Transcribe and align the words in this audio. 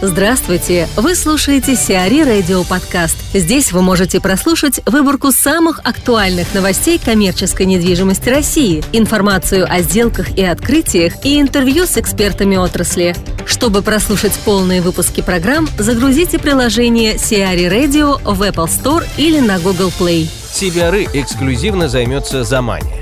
Здравствуйте! 0.00 0.86
Вы 0.94 1.16
слушаете 1.16 1.74
Сиари 1.74 2.22
Радио 2.22 2.62
Подкаст. 2.62 3.16
Здесь 3.34 3.72
вы 3.72 3.82
можете 3.82 4.20
прослушать 4.20 4.80
выборку 4.86 5.32
самых 5.32 5.80
актуальных 5.80 6.54
новостей 6.54 7.00
коммерческой 7.04 7.66
недвижимости 7.66 8.28
России, 8.28 8.84
информацию 8.92 9.66
о 9.68 9.80
сделках 9.80 10.38
и 10.38 10.44
открытиях 10.44 11.14
и 11.24 11.40
интервью 11.40 11.84
с 11.84 11.96
экспертами 11.96 12.54
отрасли. 12.54 13.16
Чтобы 13.44 13.82
прослушать 13.82 14.38
полные 14.44 14.82
выпуски 14.82 15.20
программ, 15.20 15.68
загрузите 15.78 16.38
приложение 16.38 17.18
Сиари 17.18 17.64
Radio 17.64 18.20
в 18.22 18.40
Apple 18.42 18.68
Store 18.68 19.04
или 19.16 19.40
на 19.40 19.58
Google 19.58 19.92
Play. 19.98 20.28
CBRE 20.52 21.08
эксклюзивно 21.12 21.88
займется 21.88 22.44
Замания. 22.44 22.97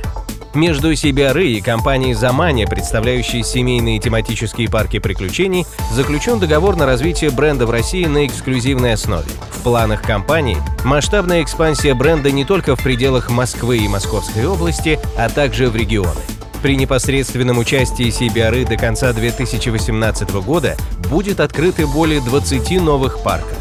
Между 0.57 0.91
CBRE 0.91 1.49
и 1.49 1.61
компанией 1.61 2.15
Замания, 2.15 2.67
представляющей 2.67 3.43
семейные 3.43 3.99
тематические 3.99 4.71
парки 4.71 4.99
приключений, 4.99 5.67
заключен 5.93 6.39
договор 6.39 6.77
на 6.77 6.87
развитие 6.87 7.31
бренда 7.31 7.67
в 7.67 7.71
России 7.71 8.07
на 8.07 8.25
эксклюзивной 8.25 8.95
основе. 8.95 9.29
В 9.51 9.63
планах 9.63 10.01
компании 10.01 10.57
масштабная 10.83 11.43
экспансия 11.43 11.93
бренда 11.93 12.31
не 12.31 12.47
только 12.47 12.75
в 12.75 12.83
пределах 12.83 13.29
Москвы 13.29 13.77
и 13.77 13.89
Московской 13.89 14.47
области, 14.47 14.99
а 15.19 15.29
также 15.29 15.69
в 15.69 15.77
регионы. 15.77 16.23
При 16.63 16.75
непосредственном 16.77 17.59
участии 17.59 18.07
CBRE 18.07 18.67
до 18.67 18.79
конца 18.79 19.13
2018 19.13 20.31
года 20.37 20.75
будет 21.11 21.41
открыты 21.41 21.87
более 21.87 22.23
20 22.23 22.81
новых 22.81 23.23
парков. 23.23 23.59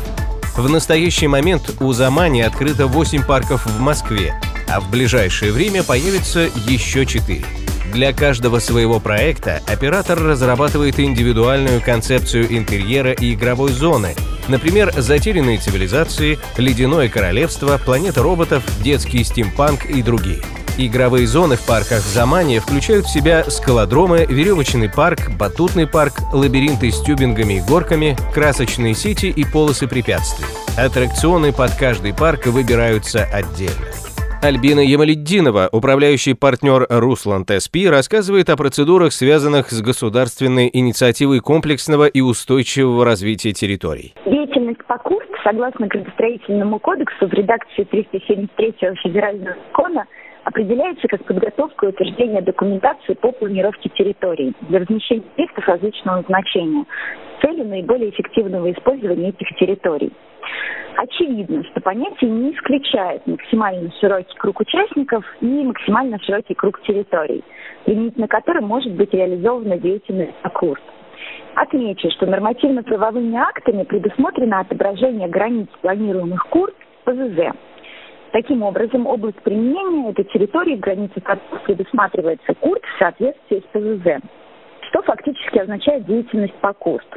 В 0.56 0.70
настоящий 0.70 1.28
момент 1.28 1.76
у 1.82 1.92
Замани 1.92 2.40
открыто 2.40 2.88
8 2.88 3.26
парков 3.26 3.66
в 3.66 3.82
Москве, 3.82 4.40
а 4.76 4.82
в 4.82 4.90
ближайшее 4.90 5.54
время 5.54 5.84
появится 5.84 6.50
еще 6.68 7.06
4. 7.06 7.42
Для 7.94 8.12
каждого 8.12 8.60
своего 8.60 9.00
проекта 9.00 9.62
оператор 9.68 10.22
разрабатывает 10.22 11.00
индивидуальную 11.00 11.82
концепцию 11.82 12.58
интерьера 12.58 13.14
и 13.14 13.34
игровой 13.34 13.72
зоны, 13.72 14.16
например, 14.50 14.92
затерянные 14.98 15.60
цивилизации, 15.60 16.40
ледяное 16.58 17.08
королевство, 17.08 17.78
планета 17.78 18.22
роботов, 18.22 18.64
детский 18.84 19.24
стимпанк 19.24 19.86
и 19.86 20.04
другие. 20.04 20.42
Игровые 20.78 21.26
зоны 21.26 21.56
в 21.56 21.62
парках 21.62 22.02
Замания 22.02 22.60
включают 22.60 23.06
в 23.06 23.14
себя 23.14 23.50
скалодромы, 23.50 24.26
веревочный 24.28 24.90
парк, 24.90 25.32
батутный 25.40 25.88
парк, 25.88 26.16
лабиринты 26.34 26.92
с 26.92 27.02
тюбингами 27.02 27.56
и 27.56 27.62
горками, 27.62 28.18
красочные 28.34 28.94
сети 28.94 29.28
и 29.28 29.46
полосы 29.46 29.88
препятствий. 29.88 30.48
Аттракционы 30.76 31.54
под 31.54 31.74
каждый 31.76 32.14
парк 32.14 32.48
выбираются 32.48 33.24
отдельно. 33.24 33.86
Альбина 34.46 34.82
Ямаледдинова, 34.82 35.70
управляющий 35.72 36.36
партнер 36.36 36.86
Руслан 36.88 37.46
ТСП, 37.46 37.90
рассказывает 37.90 38.52
о 38.52 38.56
процедурах, 38.56 39.12
связанных 39.12 39.72
с 39.72 39.82
государственной 39.82 40.70
инициативой 40.72 41.40
комплексного 41.40 42.06
и 42.06 42.22
устойчивого 42.22 43.04
развития 43.06 43.54
территорий. 43.54 44.14
Деятельность 44.24 44.86
по 44.86 45.00
курсу, 45.00 45.32
согласно 45.44 45.88
градостроительному 45.88 46.78
кодексу 46.78 47.28
в 47.28 47.34
редакции 47.34 47.86
373 47.86 48.76
федерального 49.02 49.56
закона, 49.68 50.06
определяется 50.44 51.08
как 51.08 51.26
подготовка 51.26 51.88
и 51.88 51.90
утверждение 51.90 52.44
документации 52.44 53.16
по 53.16 53.32
планировке 53.32 53.90
территорий 53.90 54.54
для 54.70 54.78
размещения 54.78 55.24
объектов 55.34 55.68
различного 55.68 56.22
значения 56.28 56.86
с 57.38 57.42
целью 57.42 57.66
наиболее 57.66 58.10
эффективного 58.10 58.72
использования 58.72 59.30
этих 59.30 59.48
территорий. 59.58 60.12
Очевидно, 60.98 61.64
что 61.66 61.82
понятие 61.82 62.30
не 62.30 62.54
исключает 62.54 63.26
максимально 63.28 63.92
широкий 64.00 64.38
круг 64.38 64.62
участников 64.62 65.26
и 65.42 65.46
максимально 65.46 66.20
широкий 66.20 66.54
круг 66.54 66.82
территорий, 66.84 67.44
применительно 67.86 68.28
которым 68.28 68.66
может 68.66 68.94
быть 68.94 69.14
реализована 69.14 69.78
деятельность 69.78 70.36
АКУРС. 70.44 70.82
Отмечу, 71.56 72.10
что 72.12 72.26
нормативно-правовыми 72.26 73.38
актами 73.38 73.84
предусмотрено 73.84 74.60
отображение 74.60 75.28
границ 75.28 75.68
планируемых 75.82 76.46
курс 76.48 76.74
ПЗЗ. 77.04 77.54
Таким 78.32 78.64
образом, 78.64 79.08
область 79.08 79.42
применения 79.44 80.12
этой 80.12 80.26
территории, 80.26 80.76
границы 80.76 81.22
которой 81.22 81.60
предусматривается 81.66 82.54
курс 82.56 82.82
в 82.82 83.00
соответствии 83.00 83.60
с 83.60 83.68
ПЗЗ, 83.72 84.22
что 84.96 85.02
фактически 85.04 85.60
означает 85.60 86.06
деятельность 86.06 86.54
по 86.56 86.74
курсу. 86.74 87.08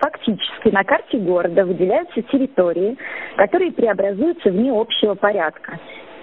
Фактически 0.00 0.68
на 0.68 0.84
карте 0.84 1.16
города 1.16 1.64
выделяются 1.64 2.20
территории, 2.22 2.98
которые 3.36 3.72
преобразуются 3.72 4.50
вне 4.50 4.70
общего 4.70 5.14
порядка, 5.14 5.78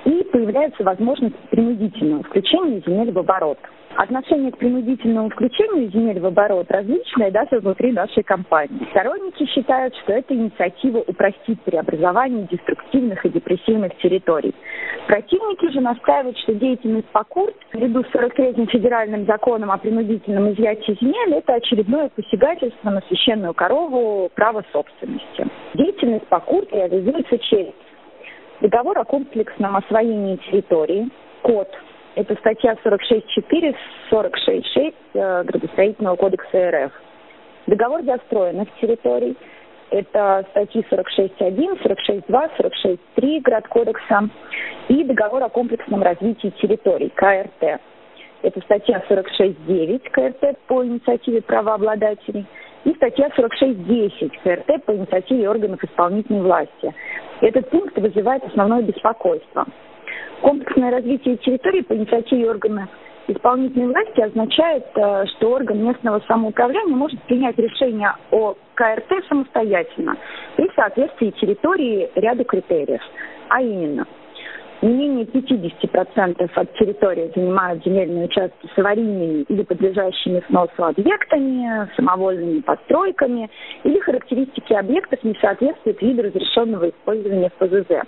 и 0.06 0.24
появляется 0.32 0.84
возможность 0.84 1.36
принудительного 1.50 2.22
включения 2.24 2.84
земель 2.86 3.12
в 3.12 3.18
оборот. 3.18 3.58
Отношение 3.96 4.52
к 4.52 4.58
принудительному 4.58 5.30
включению 5.30 5.92
земель 5.92 6.20
в 6.20 6.26
оборот 6.26 6.66
различное 6.70 7.30
даже 7.30 7.60
внутри 7.60 7.92
нашей 7.92 8.24
компании. 8.24 8.88
Сторонники 8.90 9.46
считают, 9.46 9.96
что 9.98 10.14
эта 10.14 10.34
инициатива 10.34 11.00
упростит 11.00 11.62
преобразование 11.62 12.48
деструктивных 12.50 13.24
и 13.24 13.30
депрессивных 13.30 13.96
территорий. 13.98 14.56
Противники 15.06 15.72
же 15.72 15.82
настаивают, 15.82 16.38
что 16.40 16.56
деятельность 16.56 17.08
по 17.10 17.24
КУРТ, 17.24 17.56
наряду 17.74 18.04
с 18.04 18.08
43-м 18.08 18.68
федеральным 18.68 19.26
законом 19.26 19.70
о 19.70 19.78
принудительном 19.78 20.52
изъятии 20.54 20.98
земель, 21.00 21.36
это 21.36 21.54
очередное 21.54 22.10
посягательство 22.10 22.90
на 22.90 23.02
священную 23.02 23.54
корову 23.54 24.32
права 24.34 24.64
собственности. 24.72 25.48
Деятельность 25.76 26.26
по 26.28 26.40
КУРТ 26.40 26.72
реализуется 26.72 27.38
через 27.38 27.74
договор 28.60 28.98
о 28.98 29.04
комплексном 29.04 29.76
освоении 29.76 30.38
территории, 30.38 31.10
код 31.44 31.70
это 32.16 32.36
статья 32.36 32.76
46.4, 32.84 33.76
46.6 34.12 34.94
э, 35.14 35.44
градостроительного 35.44 36.16
кодекса 36.16 36.72
РФ. 36.72 36.92
Договор 37.68 38.04
застроенных 38.04 38.68
территорий. 38.80 39.36
Это 39.90 40.46
статьи 40.52 40.86
46.1, 40.90 41.82
46.2, 41.82 42.52
46.3 42.58 43.42
Градкодекса 43.42 44.30
и 44.90 45.04
договор 45.04 45.44
о 45.44 45.50
комплексном 45.50 46.02
развитии 46.02 46.52
территорий, 46.62 47.10
КРТ. 47.10 47.80
Это 48.42 48.60
статья 48.62 49.04
46.9 49.08 50.10
КРТ 50.10 50.58
по 50.68 50.84
инициативе 50.84 51.42
правообладателей 51.42 52.46
и 52.86 52.94
статья 52.96 53.30
46.10 53.38 54.32
КРТ 54.44 54.84
по 54.86 54.96
инициативе 54.96 55.48
органов 55.48 55.84
исполнительной 55.84 56.42
власти. 56.42 56.94
Этот 57.42 57.70
пункт 57.70 57.98
вызывает 57.98 58.44
основное 58.46 58.82
беспокойство. 58.82 59.66
Комплексное 60.44 60.92
развитие 60.92 61.38
территории 61.38 61.82
по 61.84 61.94
инициативе 61.96 62.50
органа 62.50 62.90
исполнительной 63.30 63.88
власти 63.88 64.20
означает, 64.20 64.86
э, 64.94 65.26
что 65.28 65.52
орган 65.52 65.82
местного 65.88 66.22
самоуправления 66.28 66.94
может 66.94 67.22
принять 67.24 67.58
решение 67.58 68.12
о 68.30 68.54
КРТ 68.74 69.26
самостоятельно 69.30 70.18
при 70.58 70.70
соответствии 70.76 71.30
территории 71.40 72.12
ряду 72.16 72.44
критериев. 72.44 73.00
А 73.48 73.62
именно, 73.62 74.06
не 74.82 74.94
менее 74.94 75.26
50% 75.28 76.52
от 76.54 76.74
территории 76.74 77.32
занимают 77.34 77.82
земельные 77.86 78.26
участки 78.26 78.70
с 78.76 78.78
аварийными 78.78 79.46
или 79.48 79.64
подлежащими 79.64 80.44
сносу 80.50 80.84
объектами, 80.84 81.90
самовольными 81.96 82.60
постройками 82.60 83.50
или 83.86 83.98
характеристики 84.00 84.74
объектов 84.74 85.24
не 85.24 85.36
соответствуют 85.40 86.02
виду 86.02 86.24
разрешенного 86.24 86.90
использования 86.90 87.50
в 87.50 87.54
ПЗЗ. 87.54 88.04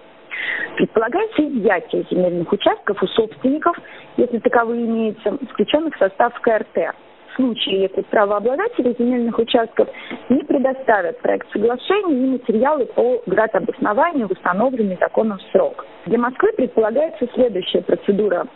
Предполагается 0.75 1.41
изъятие 1.43 2.05
земельных 2.09 2.51
участков 2.51 3.01
у 3.01 3.07
собственников, 3.07 3.77
если 4.17 4.39
таковые 4.39 4.85
имеются, 4.85 5.37
включенных 5.51 5.95
в 5.95 5.99
состав 5.99 6.39
КРТ. 6.41 6.95
В 7.31 7.35
случае, 7.35 7.83
если 7.83 8.01
правообладатели 8.03 8.95
земельных 8.97 9.37
участков 9.37 9.89
не 10.29 10.41
предоставят 10.43 11.19
проект 11.19 11.51
соглашения 11.51 12.15
и 12.15 12.31
материалы 12.31 12.85
по 12.85 13.21
градообоснованию 13.25 14.27
в 14.27 14.31
установленный 14.31 14.97
законом 14.99 15.39
срок. 15.51 15.85
Для 16.05 16.17
Москвы 16.17 16.53
предполагается 16.53 17.27
следующая 17.33 17.81
процедура 17.81 18.47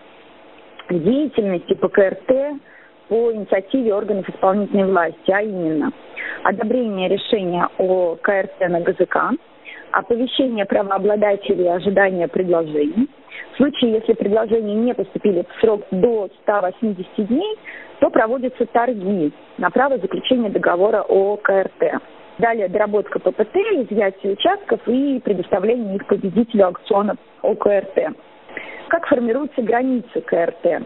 деятельности 0.90 1.74
по 1.74 1.90
КРТ 1.90 2.60
по 3.10 3.34
инициативе 3.34 3.94
органов 3.94 4.30
исполнительной 4.30 4.86
власти, 4.86 5.32
а 5.32 5.42
именно 5.42 5.92
одобрение 6.44 7.10
решения 7.10 7.68
о 7.78 8.16
КРТ 8.16 8.60
на 8.70 8.80
ГЗК, 8.82 9.18
оповещение 9.92 10.66
правообладателей 10.66 11.72
ожидания 11.72 12.28
предложений. 12.28 13.10
В 13.54 13.58
случае, 13.58 13.94
если 13.94 14.14
предложения 14.14 14.76
не 14.76 14.94
поступили 14.94 15.46
в 15.48 15.62
срок 15.62 15.82
до 15.92 16.30
180 16.44 17.28
дней, 17.28 17.58
то 18.00 18.10
проводятся 18.10 18.66
торги 18.66 19.32
на 19.58 19.70
право 19.70 19.98
заключения 19.98 20.50
договора 20.50 21.04
о 21.08 21.38
КРТ. 21.38 22.02
Далее 22.38 22.70
доработка 22.70 23.20
ППТ, 23.20 23.56
изъятие 23.56 24.34
участков 24.34 24.80
и 24.88 25.20
предоставление 25.20 25.96
их 25.98 26.08
победителю 26.08 26.68
аукциона 26.68 27.18
ОКРТ. 27.42 28.16
Как 28.88 29.06
формируются 29.08 29.62
границы 29.62 30.22
КРТ? 30.22 30.86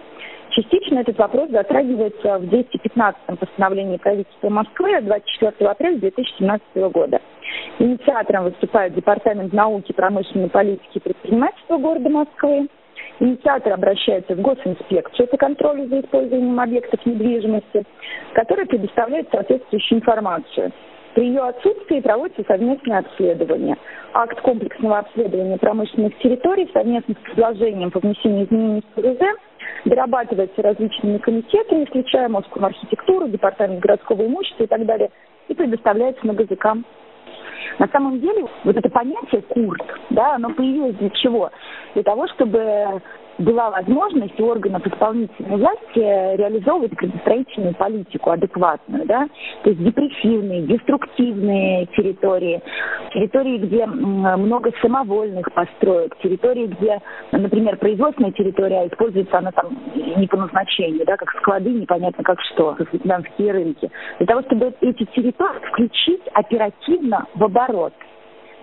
Частично 0.50 1.00
этот 1.00 1.18
вопрос 1.18 1.50
затрагивается 1.50 2.40
в 2.40 2.44
215-м 2.44 3.38
постановлении 3.38 3.98
правительства 3.98 4.50
Москвы 4.50 4.96
от 4.96 5.06
24 5.06 5.70
апреля 5.70 5.98
2017 5.98 6.62
года. 6.92 7.22
Инициатором 7.80 8.46
выступает 8.46 8.94
Департамент 8.94 9.52
науки, 9.52 9.92
промышленной 9.94 10.50
политики 10.50 10.98
и 10.98 11.00
предпринимательства 11.00 11.78
города 11.78 12.10
Москвы. 12.10 12.68
Инициатор 13.20 13.74
обращается 13.74 14.36
в 14.36 14.42
госинспекцию 14.42 15.28
по 15.28 15.38
контролю 15.38 15.88
за 15.88 16.02
использованием 16.02 16.60
объектов 16.60 17.06
недвижимости, 17.06 17.84
которая 18.34 18.66
предоставляет 18.66 19.30
соответствующую 19.32 20.00
информацию. 20.00 20.72
При 21.16 21.28
ее 21.28 21.42
отсутствии 21.42 22.00
проводится 22.00 22.44
совместное 22.48 23.00
обследование. 23.00 23.78
Акт 24.14 24.40
комплексного 24.42 25.00
обследования 25.00 25.58
промышленных 25.58 26.18
территорий 26.20 26.70
совместно 26.74 27.14
с 27.14 27.26
предложением 27.26 27.92
по 27.92 28.00
внесению 28.00 28.46
изменений 28.46 28.82
в 28.82 29.02
ПРЗ 29.02 29.20
дорабатывается 29.86 30.62
различными 30.62 31.18
комитетами, 31.20 31.86
включая 31.86 32.30
Московскую 32.30 32.66
архитектуру, 32.66 33.28
Департамент 33.28 33.80
городского 33.80 34.26
имущества 34.26 34.64
и 34.64 34.68
так 34.68 34.86
далее, 34.86 35.12
и 35.50 35.54
предоставляется 35.54 36.26
на 36.26 36.34
ГЗК. 36.34 36.78
На 37.80 37.88
самом 37.88 38.20
деле, 38.20 38.46
вот 38.64 38.76
это 38.76 38.90
понятие 38.90 39.42
«курт», 39.42 39.84
да, 40.10 40.36
оно 40.36 40.50
появилось 40.52 40.96
для 40.96 41.10
чего? 41.10 41.52
Для 41.94 42.04
того, 42.04 42.28
чтобы 42.28 43.02
была 43.38 43.72
возможность 43.72 44.40
у 44.40 44.46
органов 44.46 44.86
исполнительной 44.86 45.58
власти 45.58 46.36
реализовывать 46.38 46.94
градостроительную 46.94 47.76
политику 47.76 48.32
адекватную, 48.32 49.06
да, 49.06 49.28
то 49.64 49.70
есть 49.70 49.84
депрессивные, 49.84 50.64
деструктивные 50.64 51.86
территории, 51.88 52.62
территории, 53.14 53.58
где 53.58 53.86
много 53.86 54.72
самовольных 54.82 55.52
построек, 55.54 56.16
территории, 56.20 56.68
где, 56.68 57.00
например, 57.32 57.78
производственная 57.78 58.32
территория, 58.32 58.82
а 58.82 58.88
используется 58.88 59.38
она 59.38 59.52
там 59.52 59.78
не 59.96 60.28
по 60.28 60.38
назначению, 60.38 61.06
да, 61.06 61.18
как 61.18 61.32
склады, 61.40 61.72
непонятно 61.72 62.24
как 62.24 62.40
что, 62.42 62.76
как 62.78 62.92
вьетнамские 62.94 63.52
рынки. 63.52 63.90
Для 64.20 64.28
того, 64.28 64.42
чтобы 64.44 64.74
эти 64.82 65.06
территории 65.06 65.34
включить 65.72 66.22
оперативно 66.34 67.26
в 67.36 67.44
оборот– 67.44 67.94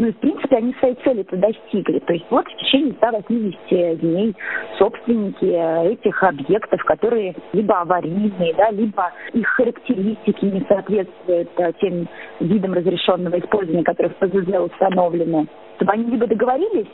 ну 0.01 0.07
и, 0.07 0.13
в 0.13 0.17
принципе, 0.17 0.57
они 0.57 0.75
своей 0.79 0.95
цели-то 1.05 1.37
достигли. 1.37 1.99
То 1.99 2.15
есть 2.15 2.25
вот 2.31 2.47
в 2.47 2.57
течение 2.57 2.95
180 2.95 4.01
дней 4.01 4.35
собственники 4.79 5.45
этих 5.93 6.23
объектов, 6.23 6.83
которые 6.85 7.35
либо 7.53 7.83
аварийные, 7.83 8.55
да, 8.55 8.71
либо 8.71 9.13
их 9.35 9.47
характеристики 9.47 10.43
не 10.47 10.65
соответствуют 10.67 11.51
а, 11.59 11.73
тем 11.75 12.09
видам 12.41 12.73
разрешенного 12.73 13.39
использования, 13.41 13.85
которые 13.85 14.15
в 14.15 14.27
ПЗЗ 14.27 14.73
установлены, 14.73 15.47
чтобы 15.77 15.93
они 15.93 16.05
либо 16.05 16.27
договорились 16.27 16.89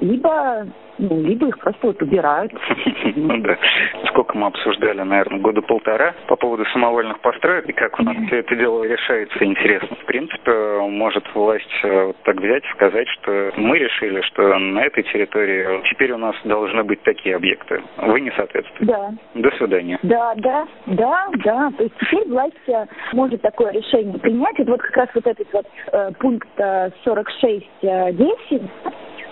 либо, 0.00 0.66
ну, 0.98 1.22
либо 1.22 1.48
их 1.48 1.58
просто 1.58 1.88
вот 1.88 2.02
убирают. 2.02 2.52
Ну 3.16 3.38
да. 3.38 3.56
Сколько 4.08 4.36
мы 4.36 4.46
обсуждали, 4.48 5.00
наверное, 5.02 5.40
года 5.40 5.62
полтора 5.62 6.14
по 6.26 6.36
поводу 6.36 6.64
самовольных 6.66 7.20
построек 7.20 7.68
и 7.68 7.72
как 7.72 7.98
у 7.98 8.02
нас 8.02 8.16
все 8.26 8.38
это 8.38 8.56
дело 8.56 8.84
решается, 8.84 9.44
интересно. 9.44 9.96
В 9.96 10.04
принципе, 10.06 10.52
может 10.88 11.24
власть 11.34 11.68
э, 11.82 12.06
вот 12.06 12.16
так 12.24 12.36
взять 12.36 12.64
и 12.64 12.72
сказать, 12.72 13.08
что 13.20 13.52
мы 13.56 13.78
решили, 13.78 14.20
что 14.22 14.58
на 14.58 14.80
этой 14.80 15.02
территории 15.04 15.82
теперь 15.90 16.12
у 16.12 16.18
нас 16.18 16.34
должны 16.44 16.84
быть 16.84 17.02
такие 17.02 17.36
объекты. 17.36 17.82
Вы 17.98 18.20
не 18.20 18.30
соответствуете. 18.32 18.92
Да. 18.92 19.10
До 19.34 19.50
свидания. 19.56 19.98
Да, 20.02 20.34
да, 20.36 20.66
да, 20.86 21.26
да. 21.44 21.70
То 21.76 21.84
есть 21.84 21.94
теперь 22.00 22.28
власть 22.28 22.68
э, 22.68 22.86
может 23.12 23.40
такое 23.42 23.72
решение 23.72 24.18
принять. 24.18 24.58
Это 24.58 24.70
вот 24.70 24.82
как 24.82 24.96
раз 24.96 25.08
вот 25.14 25.26
этот 25.26 25.52
вот 25.52 25.66
э, 25.92 26.10
пункт 26.18 26.48
46.10 26.58 27.64
э, 27.82 28.60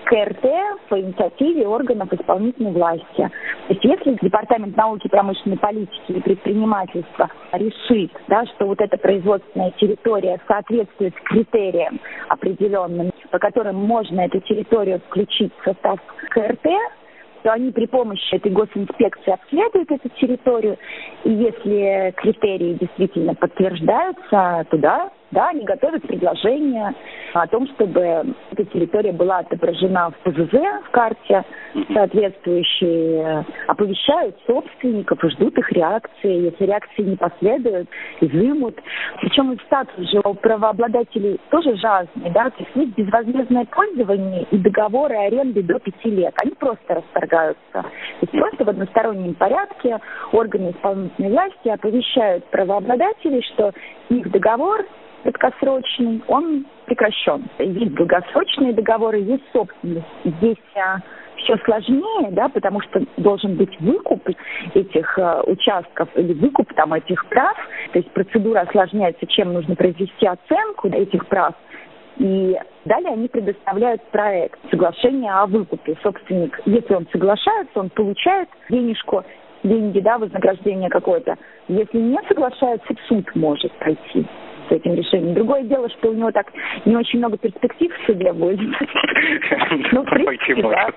КРТ 0.08 0.43
по 0.88 0.99
инициативе 0.99 1.66
органов 1.66 2.10
исполнительной 2.12 2.72
власти. 2.72 3.05
То 3.16 3.75
есть 3.75 3.84
если 3.84 4.16
Департамент 4.22 4.75
науки, 4.75 5.06
промышленной 5.06 5.58
политики 5.58 6.12
и 6.12 6.20
предпринимательства 6.20 7.28
решит, 7.52 8.10
да, 8.26 8.46
что 8.46 8.66
вот 8.66 8.81
эта 8.81 8.96
производственная 8.96 9.70
территория 9.72 10.40
соответствует 10.49 11.14
критериям 11.25 12.00
определенным, 12.28 13.10
по 13.31 13.38
которым 13.38 13.76
можно 13.76 14.22
эту 14.22 14.40
территорию 14.40 15.00
включить 15.08 15.52
в 15.60 15.64
состав 15.64 16.00
КРТ, 16.31 16.66
то 17.43 17.52
они 17.52 17.70
при 17.70 17.87
помощи 17.87 18.34
этой 18.34 18.50
госинспекции 18.50 19.31
обследуют 19.31 19.90
эту 19.93 20.08
территорию, 20.20 20.78
и 21.25 21.31
если 21.31 22.14
критерии 22.16 22.78
действительно 22.81 23.34
подтверждаются, 23.34 24.66
туда 24.70 25.11
да, 25.31 25.50
они 25.50 25.64
готовят 25.64 26.02
предложение 26.06 26.94
о 27.34 27.46
том, 27.46 27.66
чтобы 27.69 28.00
эта 28.50 28.64
территория 28.64 29.12
была 29.12 29.38
отображена 29.38 30.10
в 30.10 30.30
ПЗЗ, 30.30 30.54
в 30.86 30.90
карте 30.90 31.44
соответствующие, 31.92 33.44
оповещают 33.66 34.36
собственников 34.46 35.22
и 35.22 35.28
ждут 35.30 35.58
их 35.58 35.72
реакции. 35.72 36.44
Если 36.44 36.64
реакции 36.64 37.02
не 37.02 37.16
последуют, 37.16 37.88
изымут. 38.20 38.78
Причем 39.20 39.52
и 39.52 39.58
статус 39.66 40.10
же 40.10 40.20
у 40.25 40.34
правообладателей 40.34 41.40
тоже 41.50 41.76
разный, 41.82 42.30
да, 42.30 42.50
то 42.50 42.56
есть 42.58 42.70
есть 42.75 42.96
безвозмездное 42.96 43.66
пользование 43.66 44.46
и 44.50 44.58
договоры 44.58 45.16
аренды 45.16 45.62
до 45.62 45.78
пяти 45.78 46.10
лет. 46.10 46.34
Они 46.42 46.52
просто 46.52 46.94
расторгаются. 46.94 47.72
То 47.72 47.86
есть 48.22 48.32
просто 48.32 48.64
в 48.64 48.69
одностороннем 48.69 49.34
порядке 49.34 49.98
органы 50.32 50.70
исполнительной 50.70 51.30
власти 51.30 51.69
оповещают 51.69 52.44
правообладателей, 52.46 53.42
что 53.54 53.72
их 54.08 54.30
договор 54.30 54.84
краткосрочный, 55.25 56.22
он 56.28 56.66
прекращен. 56.88 57.44
Есть 57.58 57.94
долгосрочные 57.94 58.73
договоры, 58.73 59.19
есть 59.19 59.44
собственность. 59.52 60.06
Здесь 60.25 60.56
а, 60.75 60.99
все 61.37 61.56
сложнее, 61.58 62.31
да, 62.31 62.49
потому 62.49 62.81
что 62.81 63.02
должен 63.19 63.56
быть 63.56 63.79
выкуп 63.81 64.29
этих 64.75 65.19
а, 65.19 65.43
участков 65.43 66.08
или 66.17 66.32
выкуп 66.32 66.73
там 66.75 66.94
этих 66.94 67.26
прав. 67.26 67.56
То 67.93 67.99
есть 67.99 68.11
процедура 68.12 68.61
осложняется, 68.61 69.26
чем 69.26 69.52
нужно 69.52 69.76
произвести 69.76 70.26
оценку 70.26 70.88
этих 70.88 71.26
прав. 71.26 71.55
И 72.17 72.58
далее 72.85 73.12
они 73.12 73.29
предоставляют 73.29 74.02
проект, 74.11 74.58
соглашение 74.70 75.31
о 75.31 75.46
выкупе. 75.46 75.96
Собственник, 76.02 76.58
если 76.64 76.94
он 76.94 77.06
соглашается, 77.12 77.79
он 77.79 77.90
получает 77.90 78.49
денежку, 78.70 79.23
деньги, 79.62 80.00
да, 80.00 80.19
вознаграждение 80.19 80.88
какое-то. 80.88 81.37
Если 81.69 81.99
не 81.99 82.19
соглашается, 82.29 82.94
суд 83.08 83.25
может 83.37 83.73
пройти 83.73 84.26
с 84.68 84.72
этим 84.72 84.94
решением. 84.94 85.34
Другое 85.34 85.62
дело, 85.62 85.88
что 85.88 86.10
у 86.10 86.14
него 86.14 86.30
так 86.30 86.52
не 86.84 86.96
очень 86.96 87.18
много 87.18 87.36
перспектив 87.38 87.92
в 87.92 88.06
суде 88.06 88.32
будет. 88.32 88.60
Ну, 89.92 90.04
пойти 90.04 90.54
может. 90.54 90.94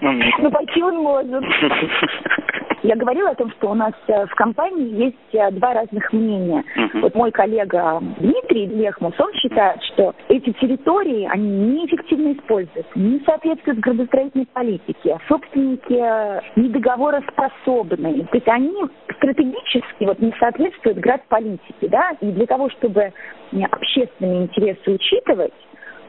Ну, 0.00 0.50
пойти 0.50 0.82
он 0.82 0.96
может. 0.96 1.44
Я 2.82 2.96
говорила 2.96 3.30
о 3.30 3.34
том, 3.34 3.50
что 3.52 3.70
у 3.70 3.74
нас 3.74 3.92
э, 4.06 4.26
в 4.26 4.34
компании 4.34 5.04
есть 5.04 5.34
э, 5.34 5.50
два 5.52 5.74
разных 5.74 6.12
мнения. 6.12 6.64
Uh-huh. 6.76 7.00
Вот 7.02 7.14
мой 7.14 7.30
коллега 7.30 8.00
Дмитрий 8.18 8.66
Лехмус, 8.66 9.14
он 9.18 9.32
считает, 9.34 9.82
что 9.92 10.14
эти 10.28 10.52
территории, 10.52 11.28
они 11.30 11.48
неэффективно 11.48 12.32
используются, 12.32 12.90
не 12.94 13.20
соответствуют 13.26 13.80
градостроительной 13.80 14.46
политике. 14.46 15.18
Собственники 15.28 15.92
э, 15.92 16.40
недоговороспособны. 16.56 18.24
То 18.24 18.36
есть 18.36 18.48
они 18.48 18.74
стратегически 19.16 20.04
вот, 20.04 20.18
не 20.18 20.32
соответствуют 20.38 20.98
градполитике. 20.98 21.88
Да? 21.88 22.12
И 22.20 22.32
для 22.32 22.46
того, 22.46 22.70
чтобы 22.70 23.12
общественные 23.52 24.44
интересы 24.44 24.90
учитывать, 24.90 25.52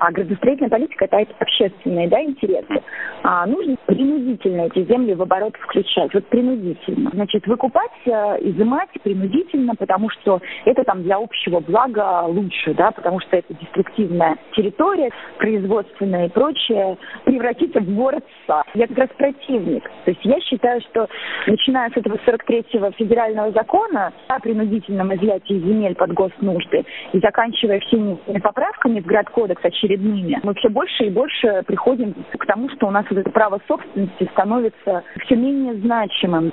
а 0.02 0.12
градостроительная 0.12 0.72
политика– 0.72 1.06
это 1.12 1.28
общественные 1.38 2.08
да, 2.08 2.24
интересы. 2.24 2.82
А 3.22 3.46
нужно 3.46 3.76
принудительно 3.86 4.62
эти 4.62 4.84
земли 4.86 5.14
в 5.14 5.22
оборот 5.22 5.56
включать. 5.58 6.12
Вот 6.12 6.26
принудительно. 6.26 7.12
Значит, 7.14 7.46
выкупать, 7.46 7.92
э, 8.06 8.10
изымать 8.42 8.90
принудительно, 9.04 9.76
потому 9.76 10.10
что 10.10 10.42
это 10.66 10.84
там 10.86 11.04
для 11.04 11.18
общего 11.18 11.60
блага 11.60 12.24
лучше, 12.24 12.74
да, 12.74 12.90
потому 12.90 13.20
что 13.20 13.38
это 13.38 13.54
деструктивная 13.54 14.38
территория, 14.56 15.12
производственная 15.38 16.26
и 16.26 16.30
прочее, 16.30 16.98
превратится 17.24 17.80
в 17.80 17.94
город. 17.94 18.26
Я 18.74 18.88
как 18.88 18.98
раз 18.98 19.10
противник. 19.16 19.84
То 20.06 20.12
есть 20.12 20.26
я 20.26 20.40
считаю, 20.42 20.82
что 20.82 21.08
начиная 21.46 21.92
с 21.92 21.98
этого 21.98 22.18
43-го 22.26 22.90
федерального 22.94 23.52
закона 23.52 24.12
о 24.30 24.40
принудительном 24.40 25.14
изъятии 25.14 25.60
земель 25.60 25.94
под 25.94 26.14
госнужды 26.14 26.86
и 27.14 27.20
заканчивая 27.20 27.80
всеми 27.82 28.18
поправками 28.40 29.00
в 29.00 29.06
градкодекс 29.06 29.64
очередными 29.92 30.22
очередными. 30.22 30.40
Мы 30.44 30.54
все 30.56 30.70
больше 30.70 31.06
и 31.06 31.10
больше 31.10 31.64
приходим 31.68 32.14
к 32.38 32.46
тому, 32.46 32.70
что 32.70 32.88
у 32.88 32.92
нас 32.92 33.06
вот 33.10 33.20
это 33.20 33.30
право 33.30 33.60
собственности 33.68 34.30
становится 34.32 35.04
все 35.26 35.36
менее 35.36 35.76
значимым. 35.76 36.52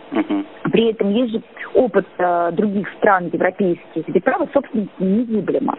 При 0.65 0.91
этом 0.91 1.11
есть 1.11 1.33
же 1.33 1.43
опыт 1.75 2.07
э, 2.19 2.51
других 2.53 2.89
стран 2.99 3.31
европейских, 3.33 4.07
где 4.07 4.21
право 4.21 4.49
собственности 4.53 4.93
незыблемо. 4.99 5.79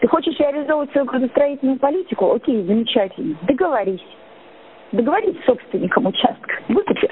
Ты 0.00 0.08
хочешь 0.08 0.38
реализовывать 0.38 0.90
свою 0.92 1.06
градостроительную 1.06 1.78
политику? 1.78 2.32
Окей, 2.32 2.62
замечательно. 2.64 3.36
Договорись. 3.42 4.04
Договорись 4.92 5.36
с 5.42 5.46
собственником 5.46 6.06
участка. 6.06 6.54
Выкупи. 6.68 7.08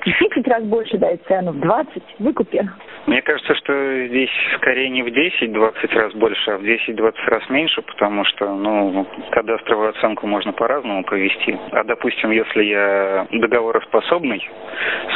В 0.00 0.04
10 0.04 0.48
раз 0.48 0.62
больше 0.64 0.96
дай 0.96 1.18
цену, 1.28 1.52
в 1.52 1.60
20 1.60 2.02
выкупи. 2.20 2.68
Мне 3.06 3.22
кажется, 3.22 3.54
что 3.54 4.06
здесь 4.06 4.30
скорее 4.56 4.88
не 4.90 5.02
в 5.02 5.08
10-20 5.08 5.94
раз 5.94 6.12
больше, 6.14 6.50
а 6.50 6.58
в 6.58 6.62
10-20 6.62 7.14
раз 7.26 7.48
меньше, 7.48 7.82
потому 7.82 8.24
что, 8.24 8.54
ну, 8.54 9.06
кадастровую 9.30 9.90
оценку 9.90 10.26
можно 10.26 10.52
по-разному 10.52 11.02
провести. 11.04 11.56
А, 11.72 11.84
допустим, 11.84 12.30
если 12.30 12.64
я 12.64 13.26
договороспособный 13.30 14.46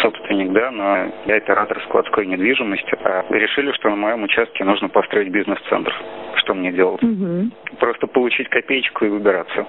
собственник, 0.03 0.53
да, 0.53 0.71
но 0.71 1.13
я 1.27 1.37
оператор 1.37 1.81
складской 1.85 2.27
недвижимости, 2.27 2.97
а 3.03 3.25
решили, 3.31 3.73
что 3.73 3.91
на 3.91 3.97
моем 3.97 4.23
участке 4.23 4.65
нужно 4.65 4.89
построить 4.89 5.29
бизнес-центр. 5.29 5.95
Что 6.45 6.53
мне 6.53 6.73
делать? 6.73 7.03
Угу. 7.03 7.79
Просто 7.81 8.07
получить 8.07 8.49
копеечку 8.51 9.07
и 9.07 9.09
выбираться. 9.09 9.67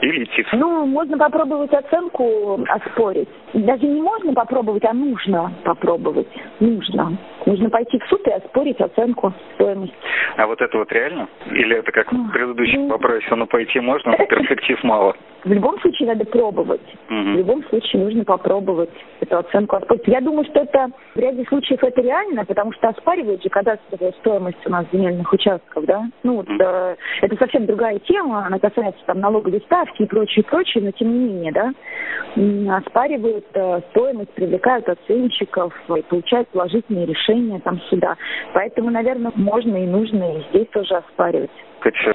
Или 0.00 0.24
идти. 0.24 0.46
Ну, 0.52 0.86
можно 0.86 1.18
попробовать 1.18 1.72
оценку 1.72 2.64
оспорить. 2.68 3.28
Даже 3.52 3.84
не 3.84 4.00
можно 4.00 4.32
попробовать, 4.32 4.84
а 4.84 4.92
нужно 4.92 5.52
попробовать. 5.64 6.28
Нужно. 6.60 7.16
Нужно 7.46 7.68
пойти 7.68 7.98
в 7.98 8.04
суд 8.08 8.26
и 8.26 8.30
оспорить 8.30 8.80
оценку 8.80 9.32
стоимости. 9.54 9.94
А 10.36 10.46
вот 10.46 10.60
это 10.60 10.78
вот 10.78 10.92
реально? 10.92 11.28
Или 11.50 11.76
это 11.76 11.90
как 11.90 12.12
в 12.12 12.32
предыдущем 12.32 12.88
вопросе, 12.88 13.34
ну 13.34 13.46
пойти 13.46 13.80
можно, 13.80 14.14
но 14.16 14.26
перспектив 14.26 14.82
мало? 14.84 15.16
В 15.44 15.52
любом 15.52 15.78
случае 15.80 16.08
надо 16.08 16.24
пробовать. 16.24 16.80
Угу. 17.10 17.16
В 17.16 17.36
любом 17.36 17.64
случае 17.64 18.02
нужно 18.02 18.24
попробовать 18.24 18.90
эту 19.20 19.38
оценку 19.38 19.76
оспорить. 19.76 20.06
Я 20.06 20.20
думаю, 20.20 20.44
что 20.46 20.60
это 20.60 20.90
в 21.14 21.18
ряде 21.18 21.44
случаев 21.48 21.82
это 21.82 22.00
реально, 22.00 22.44
потому 22.44 22.72
что 22.72 22.88
оспаривают 22.88 23.42
же 23.42 23.48
кадастровую 23.50 24.12
стоимость 24.20 24.66
у 24.66 24.70
нас 24.70 24.86
земельных 24.92 25.30
участков, 25.32 25.84
да? 25.84 26.03
Ну, 26.22 26.36
вот, 26.36 26.48
э, 26.48 26.96
это 27.22 27.36
совсем 27.36 27.66
другая 27.66 27.98
тема, 28.00 28.46
она 28.46 28.58
касается 28.58 29.00
там 29.06 29.20
налоговой 29.20 29.60
ставки 29.62 30.02
и 30.02 30.06
прочее, 30.06 30.44
прочее, 30.44 30.84
но 30.84 30.90
тем 30.92 31.12
не 31.12 31.18
менее, 31.18 31.52
да, 31.52 31.72
оспаривают 32.76 33.46
э, 33.54 33.80
стоимость, 33.90 34.32
привлекают 34.34 34.88
оценщиков 34.88 35.72
и 35.96 36.02
получают 36.02 36.48
положительные 36.48 37.06
решения 37.06 37.60
там 37.60 37.80
сюда. 37.90 38.16
Поэтому, 38.52 38.90
наверное, 38.90 39.32
можно 39.34 39.76
и 39.76 39.86
нужно 39.86 40.38
и 40.38 40.42
здесь 40.50 40.68
тоже 40.68 40.94
оспаривать. 40.94 41.50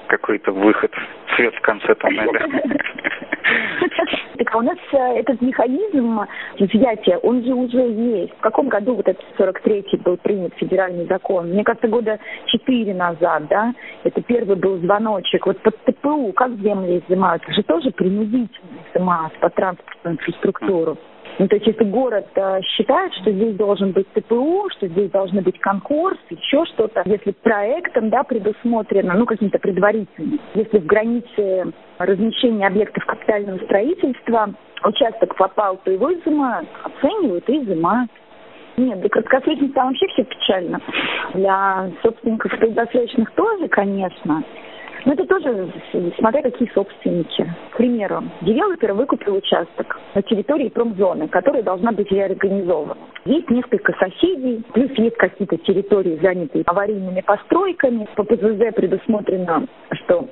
Какой-то 0.08 0.52
выход, 0.52 0.92
свет 1.36 1.54
в 1.54 1.60
конце 1.60 1.94
тоннеля. 1.94 2.40
Так 4.40 4.54
а 4.54 4.58
у 4.58 4.62
нас 4.62 4.78
э, 4.92 4.96
этот 5.18 5.42
механизм 5.42 6.18
взятия, 6.58 7.18
он 7.18 7.44
же 7.44 7.52
уже 7.52 7.76
есть. 7.76 8.32
В 8.38 8.40
каком 8.40 8.68
году 8.70 8.94
вот 8.94 9.06
этот 9.06 9.22
43-й 9.38 9.98
был 9.98 10.16
принят 10.16 10.54
федеральный 10.54 11.06
закон? 11.08 11.50
Мне 11.50 11.62
кажется, 11.62 11.88
года 11.88 12.18
4 12.46 12.94
назад, 12.94 13.48
да? 13.48 13.74
Это 14.02 14.22
первый 14.22 14.56
был 14.56 14.78
звоночек. 14.78 15.44
Вот 15.44 15.60
под 15.60 15.76
ТПУ 15.84 16.32
как 16.32 16.52
земли 16.52 17.02
изымают? 17.06 17.42
Это 17.42 17.52
же 17.52 17.62
тоже 17.64 17.90
принудительно 17.90 18.80
изымают 18.90 19.34
по 19.40 19.50
транспортную 19.50 20.16
инфраструктуру. 20.16 20.96
Ну, 21.40 21.48
то 21.48 21.56
есть, 21.56 21.68
если 21.68 21.84
город 21.84 22.26
э, 22.34 22.60
считает, 22.76 23.14
что 23.14 23.32
здесь 23.32 23.56
должен 23.56 23.92
быть 23.92 24.06
ТПУ, 24.12 24.68
что 24.76 24.88
здесь 24.88 25.10
должны 25.10 25.40
быть 25.40 25.58
конкурс, 25.58 26.18
еще 26.28 26.66
что-то, 26.66 27.02
если 27.06 27.30
проектом, 27.30 28.10
да, 28.10 28.24
предусмотрено, 28.24 29.14
ну, 29.14 29.24
каким-то 29.24 29.58
предварительным, 29.58 30.38
если 30.52 30.78
в 30.78 30.84
границе 30.84 31.72
размещения 31.96 32.66
объектов 32.66 33.06
капитального 33.06 33.56
строительства 33.64 34.52
участок 34.84 35.34
попал, 35.34 35.78
то 35.82 35.90
его 35.90 36.12
изымают, 36.12 36.68
оценивают 36.84 37.48
и 37.48 37.64
изымают. 37.64 38.10
Нет, 38.76 39.00
для 39.00 39.08
краткосрочных 39.08 39.72
там 39.72 39.88
вообще 39.88 40.08
все 40.08 40.24
печально. 40.24 40.78
Для 41.32 41.90
собственников 42.02 42.52
долгосрочных 42.60 43.30
тоже, 43.30 43.66
конечно. 43.68 44.44
Но 45.04 45.12
это 45.12 45.26
тоже 45.26 45.72
смотря 46.18 46.42
какие 46.42 46.70
собственники. 46.74 47.46
К 47.72 47.76
примеру, 47.76 48.22
девелопер 48.42 48.92
выкупил 48.92 49.36
участок 49.36 49.98
на 50.14 50.22
территории 50.22 50.68
промзоны, 50.68 51.28
которая 51.28 51.62
должна 51.62 51.92
быть 51.92 52.10
реорганизована. 52.10 52.96
Есть 53.24 53.50
несколько 53.50 53.92
соседей, 53.94 54.62
плюс 54.72 54.90
есть 54.92 55.16
какие-то 55.16 55.56
территории, 55.58 56.18
занятые 56.22 56.64
аварийными 56.66 57.20
постройками. 57.20 58.08
По 58.16 58.24
ПЗЗ 58.24 58.74
предусмотрено, 58.74 59.66
что 59.92 60.28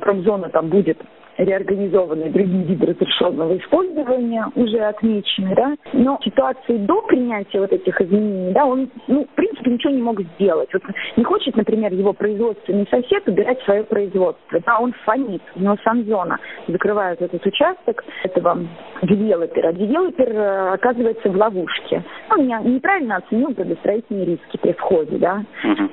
промзона 0.00 0.48
там 0.50 0.68
будет 0.68 0.98
реорганизованные 1.44 2.30
другие 2.30 2.64
виды 2.64 2.86
разрешенного 2.86 3.56
использования 3.58 4.46
уже 4.54 4.78
отмечены, 4.78 5.54
да, 5.54 5.74
но 5.92 6.18
в 6.18 6.24
ситуации 6.24 6.76
до 6.78 7.02
принятия 7.02 7.60
вот 7.60 7.72
этих 7.72 8.00
изменений, 8.00 8.52
да, 8.52 8.66
он, 8.66 8.90
ну, 9.06 9.24
в 9.24 9.34
принципе, 9.34 9.70
ничего 9.70 9.92
не 9.92 10.02
мог 10.02 10.20
сделать. 10.20 10.68
Вот 10.72 10.82
не 11.16 11.24
хочет, 11.24 11.56
например, 11.56 11.92
его 11.92 12.12
производственный 12.12 12.86
сосед 12.90 13.26
убирать 13.26 13.60
свое 13.62 13.84
производство, 13.84 14.60
да, 14.66 14.78
он 14.78 14.92
фонит, 15.04 15.42
у 15.56 15.60
него 15.60 15.76
санзона 15.84 16.38
закрывает 16.68 17.20
этот 17.22 17.44
участок 17.44 18.04
этого 18.22 18.58
девелопера. 19.02 19.72
Девелопер 19.72 20.30
э, 20.30 20.74
оказывается 20.74 21.30
в 21.30 21.36
ловушке. 21.36 22.02
Он 22.30 22.46
неправильно 22.46 23.16
оценил 23.16 23.50
градостроительные 23.50 24.24
риски 24.24 24.56
при 24.60 24.72
входе, 24.72 25.16
да, 25.18 25.44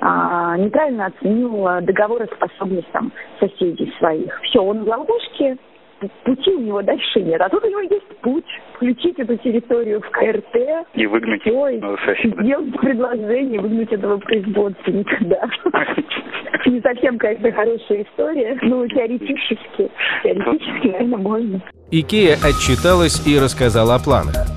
а, 0.02 0.58
неправильно 0.58 1.08
оценил 1.08 1.68
э, 1.68 1.82
договороспособность 1.82 2.92
там 2.92 3.12
соседей 3.40 3.94
своих. 3.98 4.40
Все, 4.44 4.60
он 4.60 4.84
в 4.84 4.88
ловушке, 4.88 5.37
практически 5.38 5.58
пути 6.24 6.52
у 6.52 6.62
него 6.62 6.82
дальше 6.82 7.22
нет. 7.22 7.42
А 7.42 7.50
тут 7.50 7.64
у 7.64 7.70
него 7.70 7.82
есть 7.82 8.08
путь 8.22 8.46
включить 8.76 9.18
эту 9.20 9.36
территорию 9.38 10.02
в 10.02 10.10
КРТ. 10.12 10.86
И 10.94 11.06
выгнать 11.08 11.42
соседа. 12.06 12.44
Сделать 12.44 12.80
предложение, 12.80 13.60
выгнать 13.60 13.92
этого 13.92 14.18
производственника, 14.18 15.18
да. 15.22 15.42
Не 16.66 16.82
совсем, 16.82 17.18
конечно, 17.18 17.52
хорошая 17.52 18.04
история, 18.04 18.58
но 18.62 18.86
теоретически, 18.88 19.90
теоретически, 20.24 20.88
наверное, 20.88 21.18
можно. 21.18 21.62
Икея 21.92 22.36
отчиталась 22.36 23.26
и 23.26 23.40
рассказала 23.40 23.96
о 23.96 24.00
планах. 24.00 24.57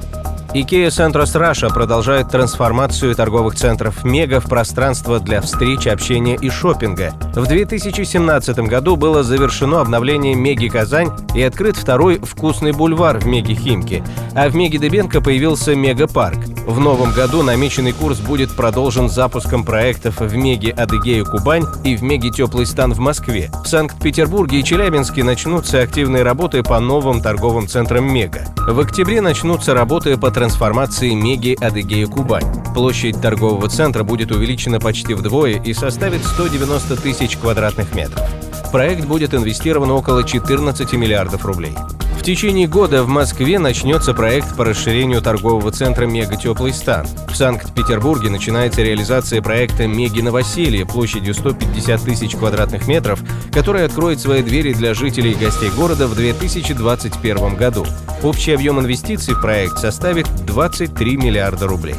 IKEA 0.53 0.89
Centros 0.89 1.37
Russia 1.37 1.73
продолжает 1.73 2.29
трансформацию 2.29 3.15
торговых 3.15 3.55
центров 3.55 4.03
«Мега» 4.03 4.41
в 4.41 4.47
пространство 4.47 5.21
для 5.21 5.41
встреч, 5.41 5.87
общения 5.87 6.35
и 6.35 6.51
шопинга. 6.51 7.13
В 7.37 7.47
2017 7.47 8.59
году 8.59 8.97
было 8.97 9.23
завершено 9.23 9.81
обновление 9.81 10.35
«Меги 10.35 10.67
Казань» 10.67 11.13
и 11.37 11.43
открыт 11.43 11.77
второй 11.77 12.19
«Вкусный 12.19 12.73
бульвар» 12.73 13.19
в 13.19 13.27
«Меги 13.27 13.55
Химки, 13.55 14.03
а 14.35 14.49
в 14.49 14.57
«Меги 14.57 14.79
Дебенко» 14.79 15.21
появился 15.21 15.77
«Мега 15.77 16.09
Парк». 16.09 16.39
В 16.67 16.81
новом 16.81 17.13
году 17.13 17.43
намеченный 17.43 17.93
курс 17.93 18.19
будет 18.19 18.55
продолжен 18.55 19.09
запуском 19.09 19.65
проектов 19.65 20.21
в 20.21 20.35
«Меги 20.35 20.71
Адыгея 20.71 21.25
Кубань» 21.25 21.65
и 21.85 21.97
в 21.97 22.03
«Меги 22.03 22.31
Теплый 22.31 22.67
стан» 22.67 22.93
в 22.93 22.99
Москве. 22.99 23.51
В 23.65 23.69
Санкт-Петербурге 23.69 24.59
и 24.59 24.65
Челябинске 24.65 25.23
начнутся 25.23 25.81
активные 25.81 26.25
работы 26.25 26.65
по 26.65 26.81
новым 26.81 27.23
торговым 27.23 27.69
центрам 27.69 28.05
«Мега». 28.05 28.47
В 28.57 28.79
октябре 28.81 29.21
начнутся 29.21 29.75
работы 29.75 30.17
по 30.17 30.31
трансформации 30.41 31.11
Меги 31.11 31.55
Адыгея 31.61 32.07
Кубань. 32.07 32.47
Площадь 32.73 33.21
торгового 33.21 33.69
центра 33.69 34.05
будет 34.05 34.33
увеличена 34.33 34.81
почти 34.81 35.13
вдвое 35.13 35.61
и 35.63 35.75
составит 35.75 36.25
190 36.25 36.97
тысяч 36.97 37.37
квадратных 37.37 37.95
метров. 37.95 38.27
В 38.67 38.73
проект 38.73 39.05
будет 39.05 39.35
инвестировано 39.35 39.93
около 39.93 40.25
14 40.25 40.95
миллиардов 40.95 41.45
рублей. 41.45 41.77
В 42.21 42.23
течение 42.23 42.69
года 42.69 43.03
в 43.03 43.09
Москве 43.09 43.59
начнется 43.59 44.13
проект 44.13 44.55
по 44.55 44.63
расширению 44.67 45.23
торгового 45.23 45.73
центра 45.73 46.05
«Мега 46.05 46.37
Теплый 46.37 46.75
стан». 46.75 47.07
В 47.31 47.35
Санкт-Петербурге 47.35 48.29
начинается 48.29 48.83
реализация 48.83 49.41
проекта 49.41 49.87
«Меги 49.87 50.21
Новоселье» 50.21 50.85
площадью 50.85 51.33
150 51.33 52.03
тысяч 52.03 52.37
квадратных 52.37 52.87
метров, 52.87 53.21
который 53.51 53.87
откроет 53.87 54.21
свои 54.21 54.43
двери 54.43 54.75
для 54.75 54.93
жителей 54.93 55.33
и 55.33 55.35
гостей 55.35 55.71
города 55.71 56.07
в 56.07 56.15
2021 56.15 57.57
году. 57.57 57.87
Общий 58.23 58.53
объем 58.53 58.79
инвестиций 58.79 59.33
в 59.33 59.41
проект 59.41 59.79
составит 59.79 60.27
23 60.45 61.17
миллиарда 61.17 61.67
рублей. 61.69 61.97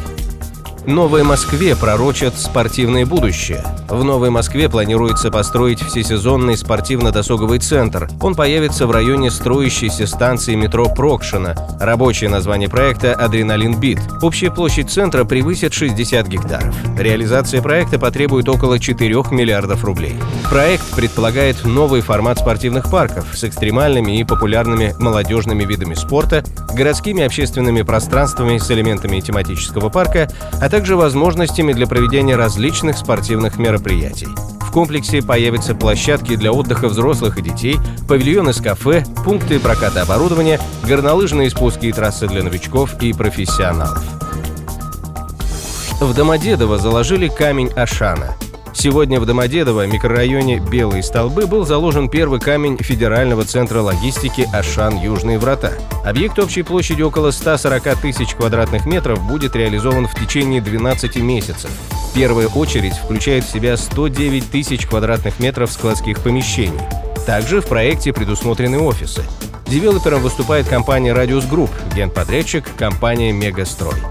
Новой 0.85 1.21
Москве 1.21 1.75
пророчат 1.75 2.37
спортивное 2.39 3.05
будущее. 3.05 3.63
В 3.87 4.03
Новой 4.03 4.31
Москве 4.31 4.67
планируется 4.67 5.29
построить 5.29 5.79
всесезонный 5.79 6.57
спортивно-досуговый 6.57 7.59
центр. 7.59 8.09
Он 8.19 8.33
появится 8.33 8.87
в 8.87 8.91
районе 8.91 9.29
строящейся 9.29 10.07
станции 10.07 10.55
метро 10.55 10.89
Прокшина. 10.89 11.55
Рабочее 11.79 12.31
название 12.31 12.67
проекта 12.67 13.13
«Адреналин 13.13 13.79
Бит». 13.79 13.99
Общая 14.23 14.49
площадь 14.49 14.89
центра 14.89 15.23
превысит 15.23 15.73
60 15.73 16.27
гектаров. 16.27 16.75
Реализация 16.97 17.61
проекта 17.61 17.99
потребует 17.99 18.49
около 18.49 18.79
4 18.79 19.11
миллиардов 19.31 19.83
рублей. 19.83 20.15
Проект 20.49 20.89
предполагает 20.95 21.63
новый 21.63 22.01
формат 22.01 22.39
спортивных 22.39 22.89
парков 22.89 23.25
с 23.35 23.43
экстремальными 23.43 24.19
и 24.19 24.23
популярными 24.23 24.95
молодежными 24.97 25.63
видами 25.63 25.93
спорта, 25.93 26.43
городскими 26.73 27.23
общественными 27.23 27.83
пространствами 27.83 28.57
с 28.57 28.71
элементами 28.71 29.19
тематического 29.19 29.89
парка, 29.89 30.27
а 30.59 30.70
также 30.71 30.95
возможностями 30.95 31.73
для 31.73 31.85
проведения 31.85 32.37
различных 32.37 32.97
спортивных 32.97 33.59
мероприятий. 33.59 34.29
В 34.61 34.71
комплексе 34.71 35.21
появятся 35.21 35.75
площадки 35.75 36.37
для 36.37 36.53
отдыха 36.53 36.87
взрослых 36.87 37.37
и 37.37 37.41
детей, 37.41 37.77
павильоны 38.07 38.53
с 38.53 38.61
кафе, 38.61 39.03
пункты 39.25 39.59
проката 39.59 40.01
оборудования, 40.01 40.61
горнолыжные 40.87 41.49
спуски 41.49 41.87
и 41.87 41.91
трассы 41.91 42.25
для 42.27 42.41
новичков 42.41 42.95
и 43.01 43.11
профессионалов. 43.11 44.01
В 45.99 46.13
Домодедово 46.15 46.77
заложили 46.77 47.27
камень 47.27 47.69
Ашана– 47.73 48.33
Сегодня 48.73 49.19
в 49.19 49.25
Домодедово, 49.25 49.85
микрорайоне 49.85 50.59
Белые 50.59 51.03
столбы, 51.03 51.45
был 51.45 51.65
заложен 51.65 52.09
первый 52.09 52.39
камень 52.39 52.77
Федерального 52.77 53.43
центра 53.43 53.81
логистики 53.81 54.47
«Ашан 54.53 54.97
Южные 54.97 55.37
врата». 55.37 55.73
Объект 56.05 56.39
общей 56.39 56.63
площадью 56.63 57.07
около 57.07 57.31
140 57.31 58.01
тысяч 58.01 58.33
квадратных 58.33 58.85
метров 58.85 59.21
будет 59.27 59.55
реализован 59.55 60.07
в 60.07 60.15
течение 60.15 60.61
12 60.61 61.17
месяцев. 61.17 61.69
Первая 62.15 62.47
очередь 62.47 62.95
включает 62.95 63.43
в 63.43 63.51
себя 63.51 63.77
109 63.77 64.49
тысяч 64.49 64.87
квадратных 64.87 65.39
метров 65.39 65.71
складских 65.71 66.19
помещений. 66.19 66.79
Также 67.25 67.61
в 67.61 67.67
проекте 67.67 68.13
предусмотрены 68.13 68.79
офисы. 68.79 69.23
Девелопером 69.67 70.21
выступает 70.21 70.67
компания 70.67 71.13
«Радиус 71.13 71.45
Групп», 71.45 71.69
генподрядчик– 71.95 72.65
компания 72.77 73.31
«Мегастрой». 73.31 74.10